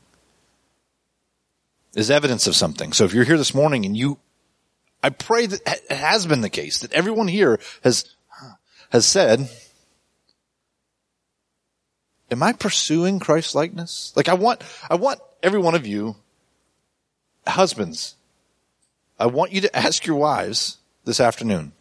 [1.95, 2.93] is evidence of something.
[2.93, 4.19] So if you're here this morning and you,
[5.03, 8.15] I pray that it has been the case that everyone here has,
[8.91, 9.49] has said,
[12.31, 14.13] am I pursuing Christ likeness?
[14.15, 16.17] Like I want, I want every one of you,
[17.47, 18.17] husbands,
[19.19, 21.73] I want you to ask your wives this afternoon,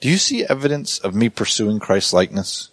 [0.00, 2.70] do you see evidence of me pursuing Christ likeness?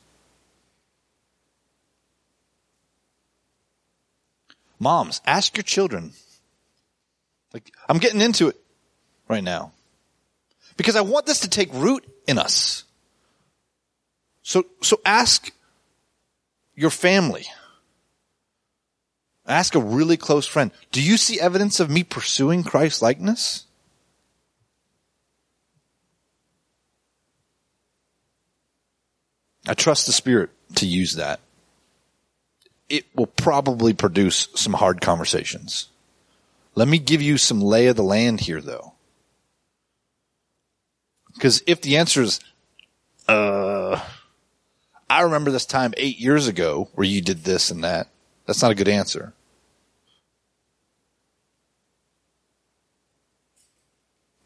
[4.79, 6.11] Moms, ask your children.
[7.53, 8.57] Like, I'm getting into it
[9.29, 9.71] right now.
[10.75, 12.83] Because I want this to take root in us.
[14.41, 15.51] So, so ask
[16.75, 17.45] your family.
[19.45, 20.71] Ask a really close friend.
[20.91, 23.65] Do you see evidence of me pursuing Christ likeness?
[29.67, 31.39] I trust the Spirit to use that.
[32.89, 35.87] It will probably produce some hard conversations.
[36.75, 38.93] Let me give you some lay of the land here though.
[41.33, 42.39] Because if the answer is,
[43.27, 43.99] uh,
[45.09, 48.07] I remember this time eight years ago where you did this and that,
[48.45, 49.33] that's not a good answer.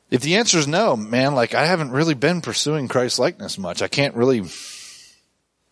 [0.09, 3.81] If the answer is no, man, like I haven't really been pursuing Christ likeness much.
[3.81, 4.43] I can't really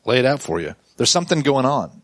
[0.05, 0.75] lay it out for you.
[0.97, 2.01] There's something going on.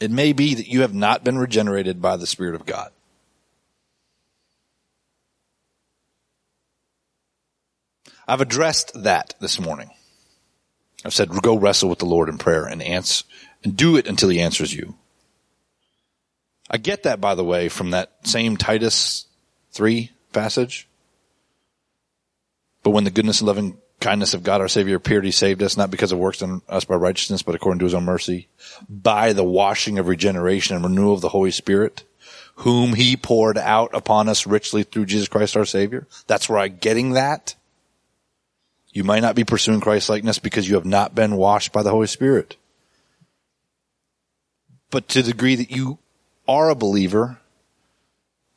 [0.00, 2.90] It may be that you have not been regenerated by the Spirit of God.
[8.26, 9.90] I've addressed that this morning.
[11.04, 13.24] I've said, go wrestle with the Lord in prayer and answer,
[13.62, 14.94] and do it until he answers you.
[16.70, 19.26] I get that, by the way, from that same Titus
[19.72, 20.88] 3 passage.
[22.82, 25.76] But when the goodness and loving kindness of God our Savior appeared, He saved us,
[25.76, 28.48] not because of works done us by righteousness, but according to His own mercy,
[28.88, 32.04] by the washing of regeneration and renewal of the Holy Spirit,
[32.56, 36.06] whom He poured out upon us richly through Jesus Christ our Savior.
[36.26, 37.54] That's where I'm getting that.
[38.92, 41.90] You might not be pursuing Christ likeness because you have not been washed by the
[41.90, 42.56] Holy Spirit.
[44.90, 45.98] But to the degree that you
[46.46, 47.38] are a believer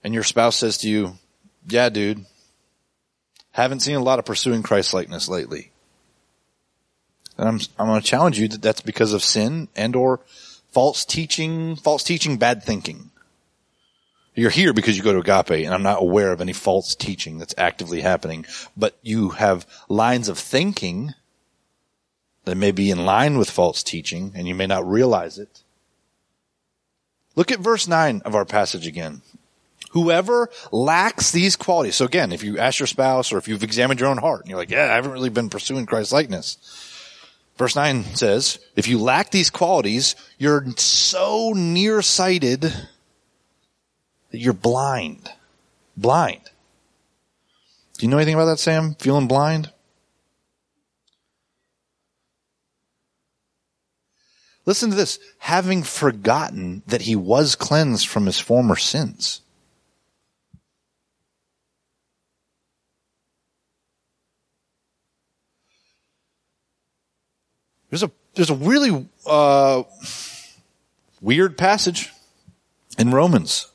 [0.04, 1.14] and your spouse says to you,
[1.68, 2.26] yeah, dude,
[3.64, 5.72] haven't seen a lot of pursuing Christ likeness lately.
[7.38, 10.20] And I'm, I'm going to challenge you that that's because of sin and or
[10.72, 13.12] false teaching, false teaching, bad thinking.
[14.36, 17.40] You're here because you go to agape and I'm not aware of any false teaching
[17.40, 21.16] that's actively happening, but you have lines of thinking
[22.46, 25.64] that may be in line with false teaching and you may not realize it.
[27.36, 29.22] Look at verse 9 of our passage again.
[29.98, 31.96] Whoever lacks these qualities.
[31.96, 34.50] So again, if you ask your spouse or if you've examined your own heart and
[34.50, 36.60] you're like, yeah, I haven't really been pursuing Christ likeness.
[37.58, 42.78] Verse 9 says, if you lack these qualities, you're so nearsighted that
[44.38, 45.32] you're blind.
[45.96, 46.42] Blind.
[47.98, 48.94] Do you know anything about that, Sam?
[49.00, 49.72] Feeling blind?
[54.68, 55.18] Listen to this.
[55.40, 59.42] Having forgotten that he was cleansed from his former sins.
[67.90, 69.84] There's a there's a really uh,
[71.22, 72.12] weird passage
[72.98, 73.68] in Romans.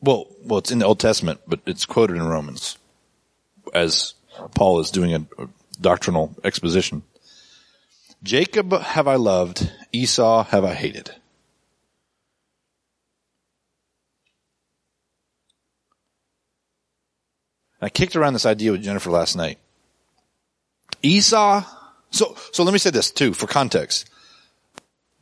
[0.00, 2.76] Well, well, it's in the Old Testament, but it's quoted in Romans
[3.74, 4.14] as
[4.54, 5.48] Paul is doing a, a
[5.80, 7.02] doctrinal exposition.
[8.22, 11.10] Jacob have I loved, Esau have I hated.
[17.80, 19.58] I kicked around this idea with Jennifer last night.
[21.02, 21.62] Esau
[22.10, 24.08] so, so let me say this too, for context.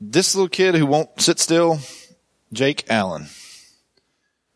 [0.00, 1.78] This little kid who won't sit still,
[2.52, 3.26] Jake Allen.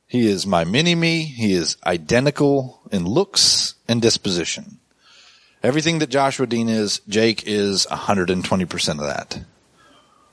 [0.06, 1.24] He is my mini me.
[1.24, 4.78] He is identical in looks and disposition.
[5.62, 9.40] Everything that Joshua Dean is, Jake is 120% of that.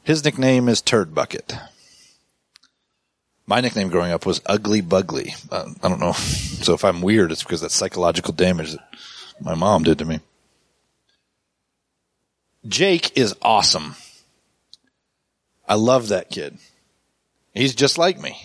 [0.04, 1.56] His nickname is Turd Bucket.
[3.48, 5.34] My nickname growing up was Ugly Bugly.
[5.52, 6.14] Uh, I don't know.
[6.66, 8.82] So if I'm weird, it's because that psychological damage that
[9.40, 10.20] my mom did to me.
[12.68, 13.96] Jake is awesome.
[15.68, 16.58] I love that kid.
[17.54, 18.38] He's just like me.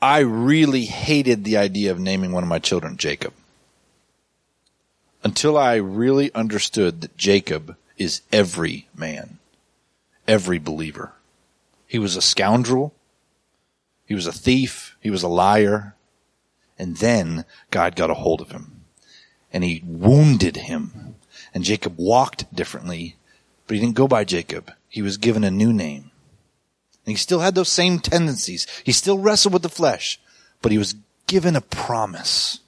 [0.00, 3.32] I really hated the idea of naming one of my children Jacob.
[5.24, 9.38] Until I really understood that Jacob is every man,
[10.28, 11.12] every believer.
[11.86, 12.94] He was a scoundrel.
[14.06, 14.96] He was a thief.
[15.00, 15.96] He was a liar.
[16.78, 18.77] And then God got a hold of him
[19.52, 21.16] and he wounded him.
[21.54, 23.16] And Jacob walked differently,
[23.66, 24.72] but he didn't go by Jacob.
[24.88, 26.10] He was given a new name.
[27.04, 28.66] And he still had those same tendencies.
[28.84, 30.20] He still wrestled with the flesh,
[30.60, 30.94] but he was
[31.26, 32.60] given a promise.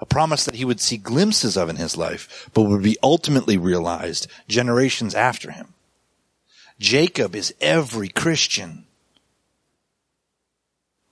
[0.00, 3.58] A promise that he would see glimpses of in his life, but would be ultimately
[3.58, 5.74] realized generations after him.
[6.78, 8.86] Jacob is every Christian.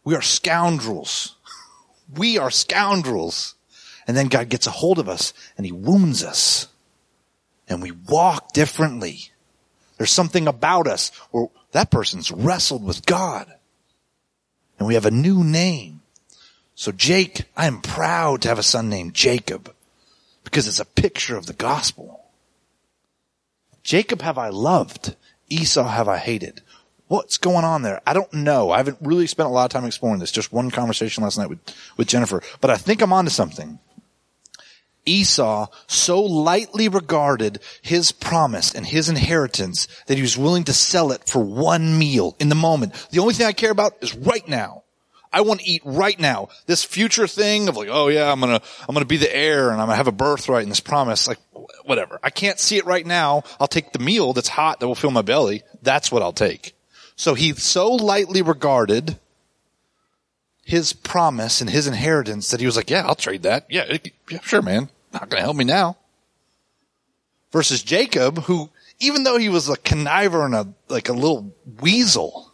[0.05, 1.37] We are scoundrels.
[2.13, 3.55] We are scoundrels.
[4.11, 6.67] And then God gets a hold of us and he wounds us
[7.69, 9.31] and we walk differently.
[9.99, 13.47] There's something about us where that person's wrestled with God
[14.81, 16.01] and we have a new name.
[16.75, 19.73] So Jake, I am proud to have a son named Jacob
[20.43, 22.25] because it's a picture of the gospel.
[23.85, 25.15] Jacob have I loved.
[25.49, 26.63] Esau have I hated.
[27.11, 28.01] What's going on there?
[28.07, 28.71] I don't know.
[28.71, 30.31] I haven't really spent a lot of time exploring this.
[30.31, 31.59] Just one conversation last night with,
[31.97, 33.79] with Jennifer, but I think I'm onto something.
[35.05, 41.13] Esau so lightly regarded his promise and his inheritance that he was willing to sell
[41.13, 42.95] it for one meal in the moment.
[43.11, 44.85] The only thing I care about is right now.
[45.33, 46.49] I want to eat right now.
[46.67, 49.81] This future thing of like, oh yeah, I'm gonna, I'm gonna be the heir and
[49.81, 51.39] I'm gonna have a birthright and this promise, like,
[51.85, 52.19] whatever.
[52.23, 53.45] I can't see it right now.
[53.61, 55.63] I'll take the meal that's hot that will fill my belly.
[55.83, 56.75] That's what I'll take.
[57.15, 59.19] So he so lightly regarded
[60.71, 63.67] his promise and his inheritance that he was like, yeah, I'll trade that.
[63.69, 63.99] Yeah,
[64.31, 64.89] yeah sure, man.
[65.13, 65.97] Not going to help me now.
[67.51, 72.53] Versus Jacob, who, even though he was a conniver and a, like a little weasel,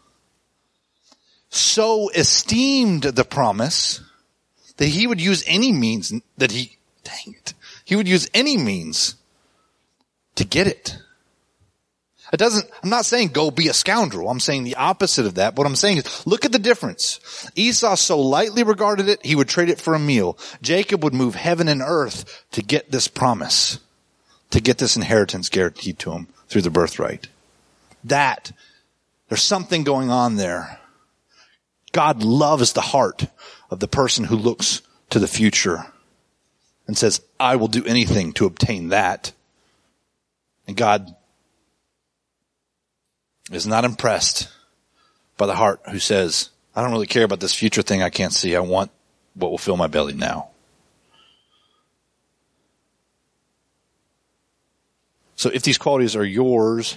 [1.51, 4.01] so esteemed the promise
[4.79, 7.53] that he would use any means that he, dang it,
[7.85, 9.17] he would use any means
[10.37, 10.97] to get it.
[12.37, 14.29] It doesn't, I'm not saying go be a scoundrel.
[14.29, 15.57] I'm saying the opposite of that.
[15.57, 17.51] What I'm saying is look at the difference.
[17.57, 20.37] Esau so lightly regarded it, he would trade it for a meal.
[20.61, 23.79] Jacob would move heaven and earth to get this promise,
[24.51, 27.29] to get this inheritance guaranteed to him through the birthright.
[28.05, 28.53] That,
[29.31, 30.79] there's something going on there.
[31.93, 33.29] God loves the heart
[33.71, 35.87] of the person who looks to the future
[36.87, 39.33] and says, I will do anything to obtain that.
[40.67, 41.16] And God
[43.51, 44.49] is not impressed
[45.37, 48.33] by the heart who says, I don't really care about this future thing I can't
[48.33, 48.57] see.
[48.57, 48.91] I want
[49.35, 50.49] what will fill my belly now.
[55.37, 56.97] So if these qualities are yours,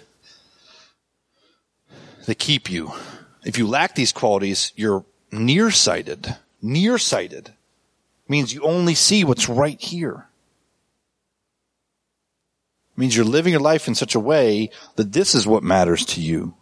[2.25, 2.93] they keep you.
[3.43, 6.37] If you lack these qualities, you're nearsighted.
[6.61, 7.53] Nearsighted
[8.27, 10.28] means you only see what's right here.
[12.99, 16.21] Means you're living your life in such a way that this is what matters to
[16.21, 16.53] you.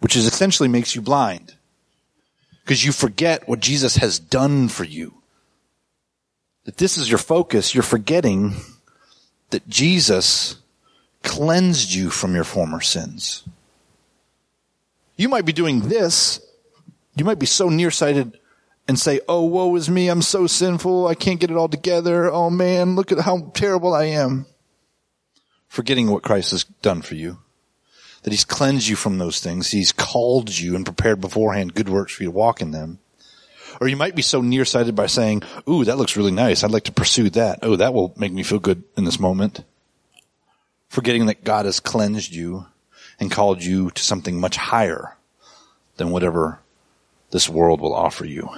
[0.00, 1.54] Which is essentially makes you blind.
[2.62, 5.20] Because you forget what Jesus has done for you.
[6.64, 8.54] That this is your focus, you're forgetting
[9.50, 10.56] that Jesus
[11.22, 13.44] cleansed you from your former sins.
[15.18, 16.40] You might be doing this.
[17.14, 18.38] You might be so nearsighted
[18.86, 20.08] and say, Oh, woe is me.
[20.08, 21.06] I'm so sinful.
[21.06, 22.30] I can't get it all together.
[22.30, 24.46] Oh man, look at how terrible I am.
[25.68, 27.38] Forgetting what Christ has done for you.
[28.22, 29.70] That he's cleansed you from those things.
[29.70, 32.98] He's called you and prepared beforehand good works for you to walk in them.
[33.80, 36.62] Or you might be so nearsighted by saying, Ooh, that looks really nice.
[36.62, 37.58] I'd like to pursue that.
[37.62, 39.64] Oh, that will make me feel good in this moment.
[40.88, 42.66] Forgetting that God has cleansed you
[43.18, 45.16] and called you to something much higher
[45.96, 46.60] than whatever
[47.30, 48.48] this world will offer you.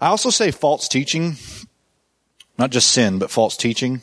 [0.00, 1.36] I also say false teaching,
[2.58, 4.02] not just sin, but false teaching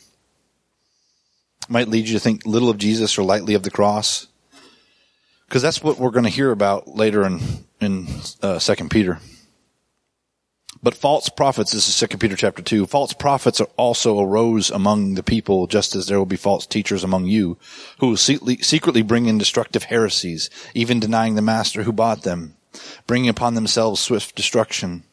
[1.69, 4.27] might lead you to think little of Jesus or lightly of the cross.
[5.47, 7.39] Because that's what we're going to hear about later in,
[7.79, 8.07] in
[8.41, 9.19] uh, 2 Peter.
[10.81, 15.23] But false prophets, this is 2 Peter chapter 2, false prophets also arose among the
[15.23, 17.57] people just as there will be false teachers among you
[17.99, 22.55] who will secretly bring in destructive heresies, even denying the master who bought them,
[23.07, 25.03] bringing upon themselves swift destruction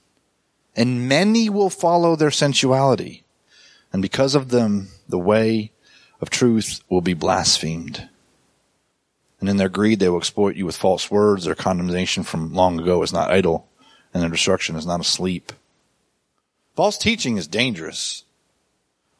[0.77, 3.25] and many will follow their sensuality.
[3.93, 5.73] And because of them, the way
[6.21, 8.09] of truth will be blasphemed.
[9.41, 11.45] And in their greed, they will exploit you with false words.
[11.45, 13.69] Their condemnation from long ago is not idle,
[14.13, 15.53] and their destruction is not asleep.
[16.75, 18.25] False teaching is dangerous.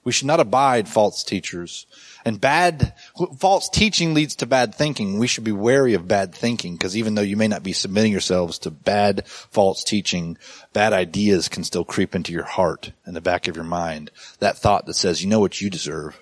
[0.05, 1.87] We should not abide false teachers.
[2.27, 2.93] And bad,
[3.39, 5.21] false teaching leads to bad thinking.
[5.21, 8.11] We should be wary of bad thinking because even though you may not be submitting
[8.11, 10.37] yourselves to bad false teaching,
[10.73, 14.11] bad ideas can still creep into your heart and the back of your mind.
[14.41, 16.21] That thought that says, you know what you deserve.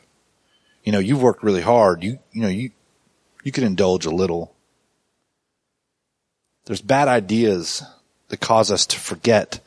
[0.83, 2.05] You know, you've worked really hard.
[2.05, 2.73] You, you know, you,
[3.43, 4.55] you can indulge a little.
[6.67, 7.83] There's bad ideas
[8.29, 9.61] that cause us to forget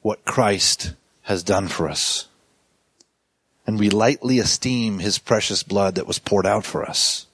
[0.00, 2.28] what Christ has done for us
[3.66, 7.26] and we lightly esteem his precious blood that was poured out for us.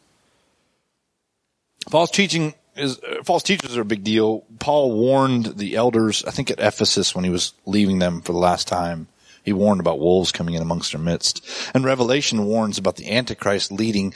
[1.89, 4.45] False teaching is, uh, false teachers are a big deal.
[4.59, 8.39] Paul warned the elders, I think at Ephesus when he was leaving them for the
[8.39, 9.09] last time.
[9.43, 11.47] He warned about wolves coming in amongst their midst.
[11.73, 14.13] And Revelation warns about the Antichrist leading,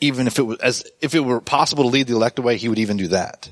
[0.00, 2.68] even if it was, as, if it were possible to lead the elect away, he
[2.68, 3.50] would even do that.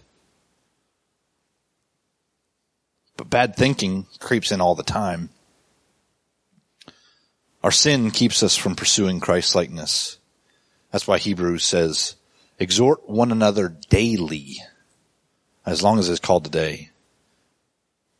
[3.17, 5.29] But bad thinking creeps in all the time.
[7.63, 10.19] Our sin keeps us from pursuing Christ likeness.
[10.91, 12.17] That's why Hebrews says,
[12.59, 14.57] exhort one another daily,
[15.67, 16.91] as long as it's called today,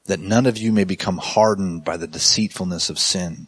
[0.07, 3.47] that none of you may become hardened by the deceitfulness of sin.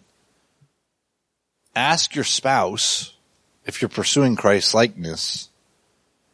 [1.77, 3.15] Ask your spouse
[3.67, 5.49] if you're pursuing Christ likeness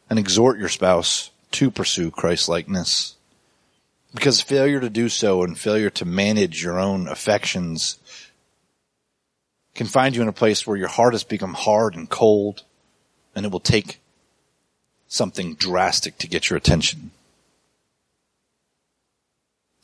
[0.09, 3.15] and exhort your spouse to pursue Christ likeness.
[4.13, 7.99] Because failure to do so and failure to manage your own affections
[9.79, 12.63] can find you in a place where your heart has become hard and cold
[13.33, 14.01] and it will take
[15.07, 17.11] something drastic to get your attention.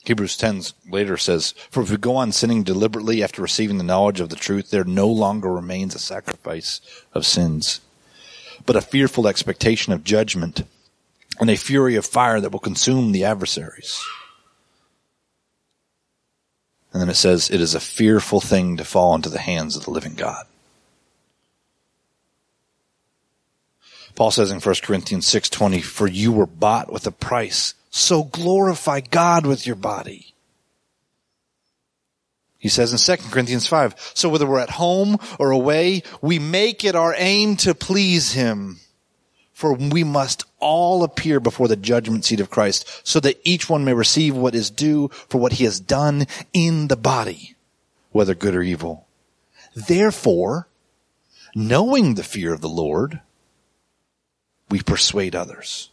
[0.03, 4.19] Hebrews 10 later says, For if we go on sinning deliberately after receiving the knowledge
[4.19, 6.81] of the truth, there no longer remains a sacrifice
[7.13, 7.79] of sins,
[8.65, 10.63] but a fearful expectation of judgment
[11.39, 14.03] and a fury of fire that will consume the adversaries.
[16.95, 19.83] And then it says, it is a fearful thing to fall into the hands of
[19.83, 20.45] the living God.
[24.15, 29.01] Paul says in 1 Corinthians 6:20, "For you were bought with a price, so glorify
[29.01, 30.33] God with your body."
[32.57, 36.85] He says in 2 Corinthians 5, "So whether we're at home or away, we make
[36.85, 38.79] it our aim to please him."
[39.55, 43.85] For we must all appear before the judgment seat of Christ, so that each one
[43.85, 47.55] may receive what is due for what he has done in the body,
[48.11, 49.07] whether good or evil.
[49.73, 50.67] Therefore,
[51.55, 53.21] knowing the fear of the Lord,
[54.69, 55.89] we persuade others.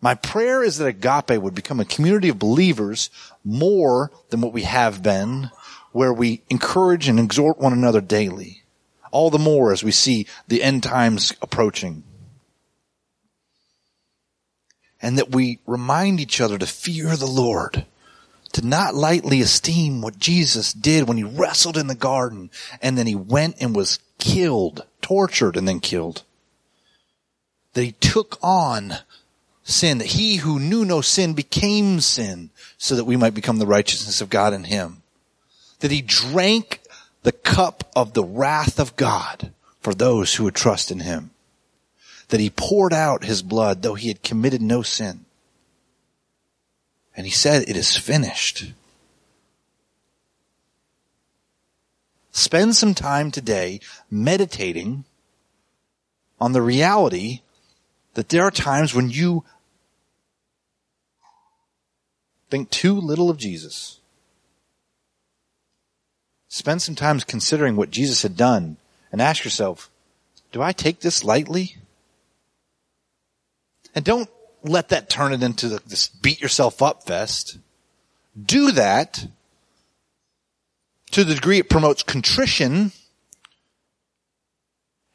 [0.00, 3.10] My prayer is that Agape would become a community of believers
[3.42, 5.50] more than what we have been,
[5.90, 8.62] where we encourage and exhort one another daily.
[9.16, 12.02] All the more as we see the end times approaching.
[15.00, 17.86] And that we remind each other to fear the Lord,
[18.52, 22.50] to not lightly esteem what Jesus did when he wrestled in the garden
[22.82, 26.22] and then he went and was killed, tortured and then killed
[27.76, 28.94] that he took on
[29.62, 32.48] sin, that he who knew no sin became sin
[32.78, 35.02] so that we might become the righteousness of God in him.
[35.80, 36.80] That he drank
[37.26, 41.30] the cup of the wrath of God for those who would trust in him.
[42.28, 45.24] That he poured out his blood though he had committed no sin.
[47.16, 48.72] And he said, it is finished.
[52.30, 55.02] Spend some time today meditating
[56.40, 57.40] on the reality
[58.14, 59.42] that there are times when you
[62.50, 63.98] think too little of Jesus.
[66.48, 68.76] Spend some time considering what Jesus had done
[69.10, 69.90] and ask yourself,
[70.52, 71.76] do I take this lightly?
[73.94, 74.30] And don't
[74.62, 77.58] let that turn it into this beat yourself up fest.
[78.40, 79.26] Do that
[81.12, 82.92] to the degree it promotes contrition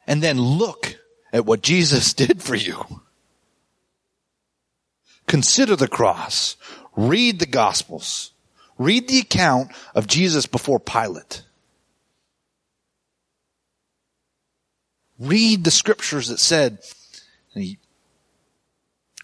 [0.06, 0.96] and then look
[1.32, 3.02] at what Jesus did for you.
[5.26, 6.56] Consider the cross.
[6.94, 8.31] Read the gospels.
[8.82, 11.42] Read the account of Jesus before Pilate.
[15.18, 16.78] Read the scriptures that said,
[17.54, 17.78] he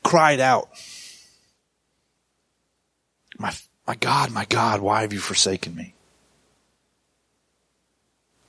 [0.05, 0.71] cried out,
[3.37, 3.53] my,
[3.87, 5.95] my God, my God, why have you forsaken me?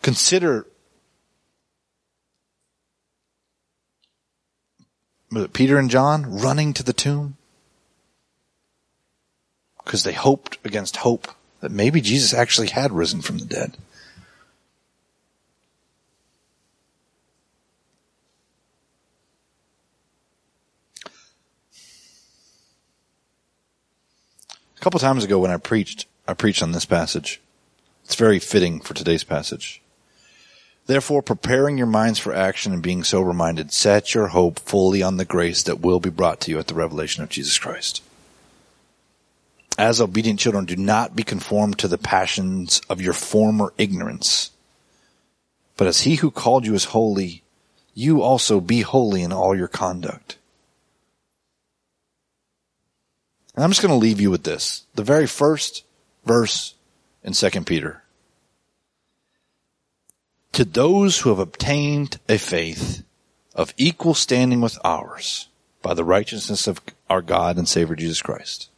[0.03, 0.67] Consider
[5.53, 7.35] Peter and John running to the tomb?
[9.89, 11.29] Because they hoped against hope
[11.61, 13.75] that maybe Jesus actually had risen from the dead.
[24.77, 27.41] A couple times ago when I preached, I preached on this passage.
[28.05, 29.81] It's very fitting for today's passage.
[30.85, 35.17] Therefore, preparing your minds for action and being sober minded, set your hope fully on
[35.17, 38.03] the grace that will be brought to you at the revelation of Jesus Christ.
[39.79, 44.51] As obedient children, do not be conformed to the passions of your former ignorance.
[45.77, 47.43] But as he who called you is holy,
[47.93, 50.37] you also be holy in all your conduct.
[53.55, 54.83] And I'm just going to leave you with this.
[54.95, 55.85] The very first
[56.25, 56.75] verse
[57.23, 58.03] in 2 Peter
[60.51, 63.05] to those who have obtained a faith
[63.55, 65.47] of equal standing with ours
[65.81, 68.68] by the righteousness of our God and Savior Jesus Christ.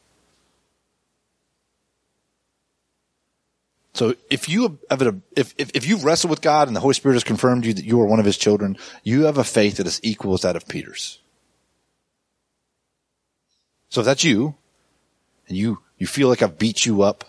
[3.94, 6.94] So if you have a, if, if, if you've wrestled with God and the Holy
[6.94, 9.78] Spirit has confirmed you that you are one of his children, you have a faith
[9.78, 11.20] that is equal as that of Peter's.
[13.90, 14.56] So if that's you,
[15.50, 17.26] and you, you feel like I've beat you up,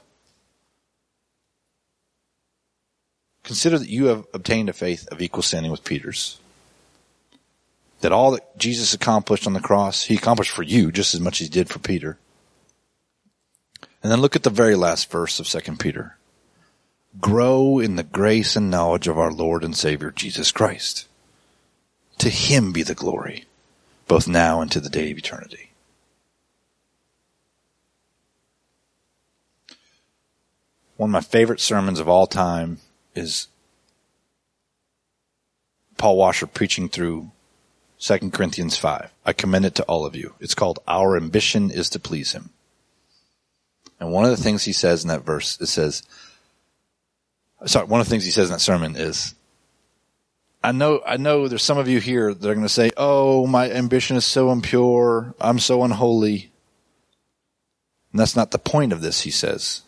[3.44, 6.38] Consider that you have obtained a faith of equal standing with Peter's.
[8.00, 11.40] That all that Jesus accomplished on the cross, he accomplished for you just as much
[11.40, 12.18] as he did for Peter.
[14.02, 16.16] And then look at the very last verse of 2 Peter
[17.20, 21.06] grow in the grace and knowledge of our Lord and Savior Jesus Christ.
[22.18, 23.46] To him be the glory,
[24.06, 25.70] both now and to the day of eternity.
[30.96, 32.78] One of my favorite sermons of all time
[33.14, 33.48] is
[35.98, 37.30] Paul Washer preaching through
[37.98, 39.10] 2 Corinthians 5.
[39.24, 40.34] I commend it to all of you.
[40.40, 42.50] It's called Our Ambition is to Please Him.
[44.00, 46.02] And one of the things he says in that verse, it says,
[47.66, 49.34] sorry, one of the things he says in that sermon is,
[50.64, 53.46] I know, I know there's some of you here that are going to say, Oh,
[53.46, 55.34] my ambition is so impure.
[55.40, 56.52] I'm so unholy.
[58.12, 59.82] And that's not the point of this, he says.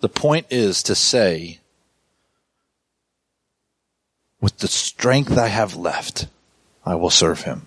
[0.00, 1.58] The point is to say,
[4.40, 6.26] with the strength I have left,
[6.84, 7.66] I will serve him.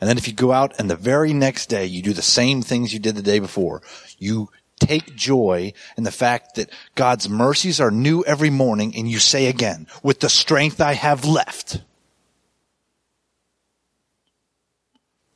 [0.00, 2.62] And then if you go out and the very next day you do the same
[2.62, 3.82] things you did the day before,
[4.18, 4.50] you
[4.80, 9.46] take joy in the fact that God's mercies are new every morning and you say
[9.46, 11.80] again, with the strength I have left.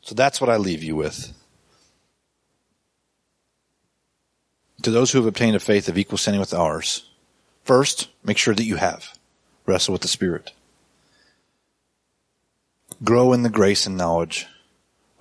[0.02, 1.32] So that's what I leave you with.
[4.82, 7.08] To those who have obtained a faith of equal standing with ours,
[7.62, 9.16] first, make sure that you have.
[9.64, 10.52] Wrestle with the Spirit.
[13.02, 14.46] Grow in the grace and knowledge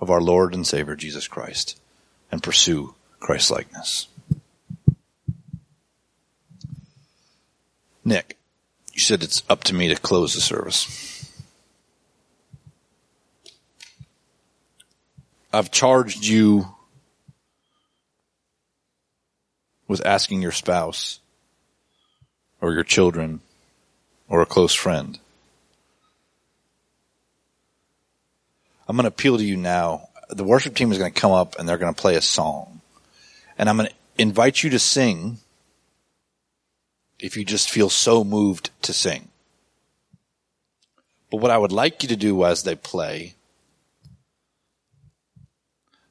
[0.00, 1.80] of our Lord and Savior Jesus Christ
[2.30, 3.50] and pursue Christ
[8.04, 8.36] Nick,
[8.92, 11.32] you said it's up to me to close the service.
[15.52, 16.74] I've charged you
[19.86, 21.20] with asking your spouse
[22.60, 23.40] or your children
[24.28, 25.18] or a close friend.
[28.88, 30.08] I'm going to appeal to you now.
[30.28, 32.80] The worship team is going to come up and they're going to play a song.
[33.56, 35.38] And I'm going to invite you to sing
[37.18, 39.28] if you just feel so moved to sing.
[41.30, 43.34] But what I would like you to do as they play,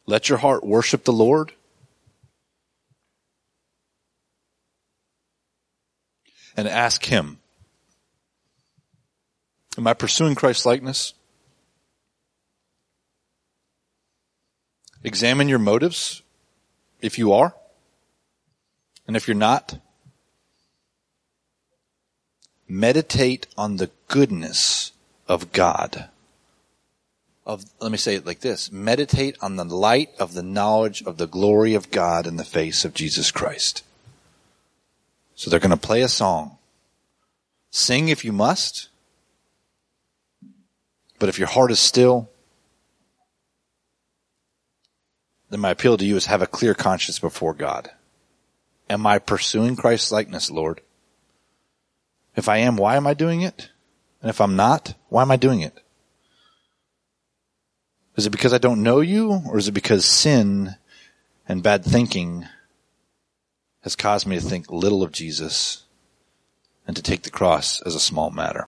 [0.05, 1.53] let your heart worship the Lord.
[6.55, 7.39] And ask Him,
[9.77, 11.13] Am I pursuing Christ's likeness?
[15.03, 16.21] Examine your motives
[17.01, 17.55] if you are.
[19.07, 19.79] And if you're not,
[22.73, 24.93] meditate on the goodness
[25.27, 26.09] of God.
[27.45, 28.71] Of, let me say it like this.
[28.71, 32.83] Meditate on the light of the knowledge of the glory of God in the face
[32.83, 33.83] of Jesus Christ.
[35.35, 36.57] So they're going to play a song.
[37.69, 38.89] Sing if you must.
[41.19, 42.29] But if your heart is still,
[45.51, 47.91] then my appeal to you is have a clear conscience before God.
[48.89, 50.81] Am I pursuing Christ's likeness, Lord?
[52.35, 53.69] If I am, why am I doing it?
[54.21, 55.79] And if I'm not, why am I doing it?
[58.15, 60.75] Is it because I don't know you, or is it because sin
[61.47, 62.45] and bad thinking
[63.81, 65.83] has caused me to think little of Jesus
[66.87, 68.67] and to take the cross as a small matter?